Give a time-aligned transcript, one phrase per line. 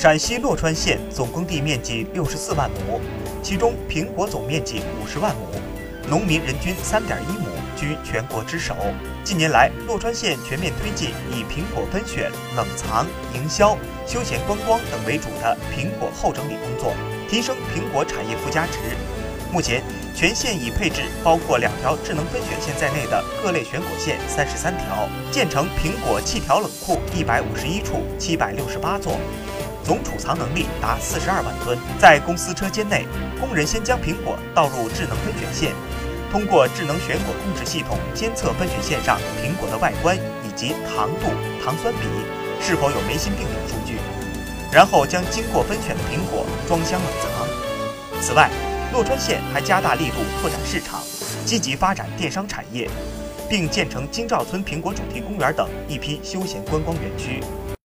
[0.00, 2.98] 陕西洛川县总耕地面积六十四万亩，
[3.42, 8.74] 其中苹果总面积五十万亩，农民人均三点一亩，居全国之首。
[9.22, 13.76] 近年来，洛川县全面推进以苹果分选、冷藏、营销、
[14.06, 16.94] 休闲观光等为主的苹果后整理工作，
[17.28, 18.78] 提升苹果产业附加值。
[19.52, 19.82] 目前，
[20.16, 29.18] 全县已配置包括两条智能分选线在内的各类选果线三十三条，建成苹果气调冷库一百五十一处，七百六十八座，
[29.84, 31.78] 总储藏能力达四十二万吨。
[31.98, 33.06] 在公司车间内，
[33.40, 35.72] 工人先将苹果倒入智能分选线，
[36.30, 41.30] 通过智能选果控制系统监测分选线上苹果的外观以及糖度、
[41.64, 42.06] 糖酸比
[42.60, 43.98] 是否有霉心病等数据，
[44.70, 47.30] 然后将经过分选的苹果装箱冷藏。
[48.22, 48.50] 此外，
[48.92, 51.00] 洛川县还加大力度拓展市场，
[51.44, 52.88] 积极发展电商产业，
[53.48, 57.40] 并建成金兆村苹果主题公园等一批休闲观光园区。